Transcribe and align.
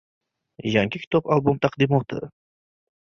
Yangi 0.75 1.01
kitob-albom 1.03 1.59
taqdimoti 1.65 2.23